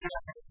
Thank 0.00 0.10
you. 0.36 0.45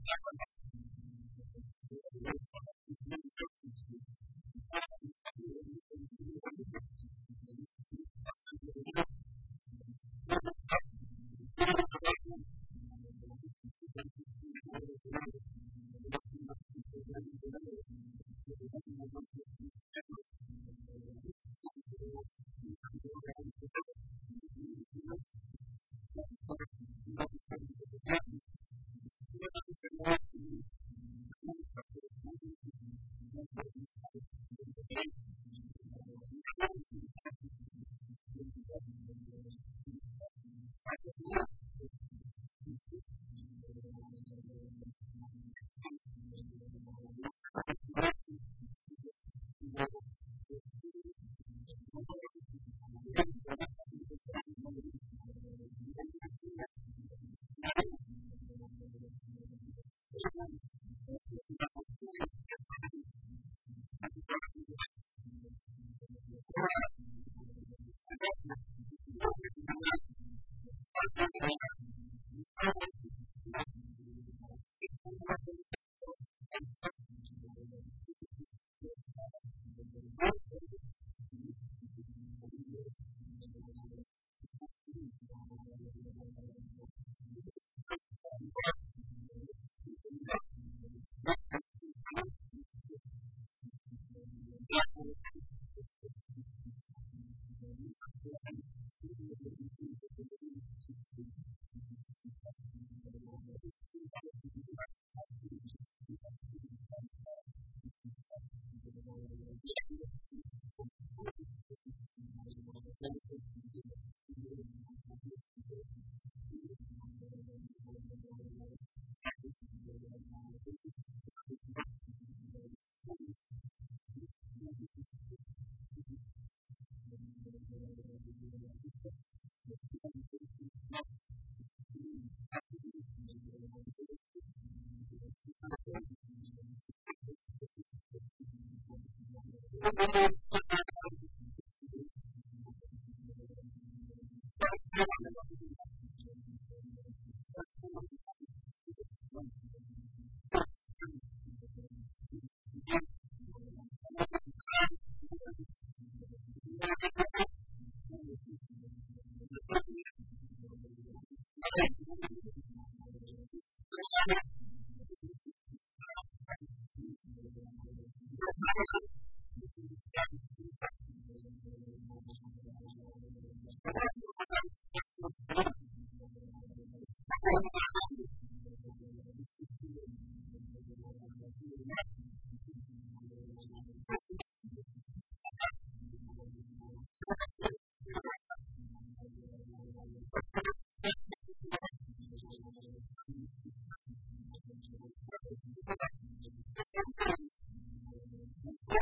number 139.97 140.29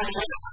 Thank 0.04 0.16
you. 0.16 0.53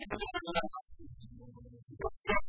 Thank 0.00 0.22
you. 2.02 2.47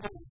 Thank 0.00 0.12
you. 0.14 0.23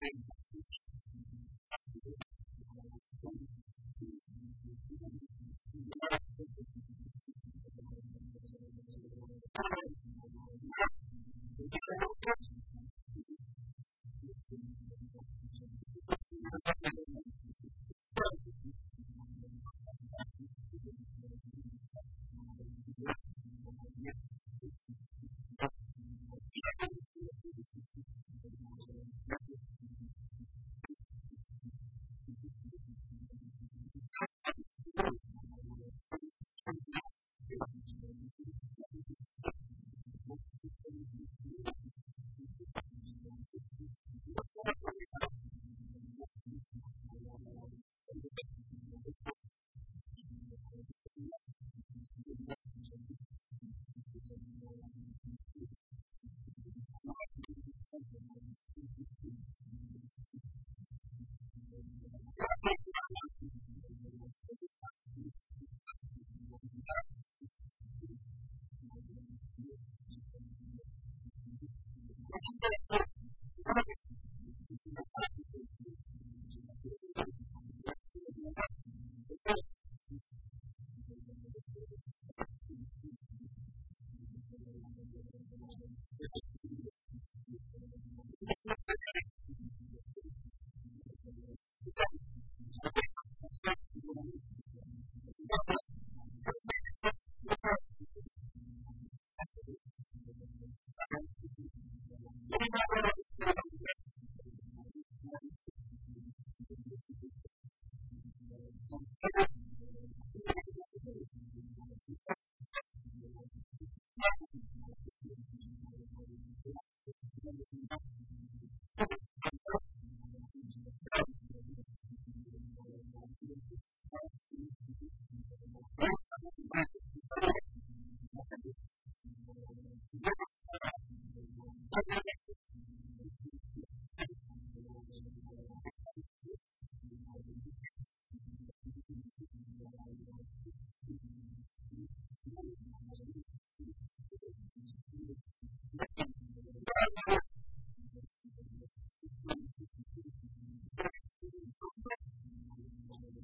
things 0.00 0.37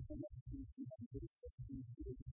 Thank 0.09 0.21
you. 2.07 2.24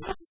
Thank 0.00 0.18
you. 0.20 0.21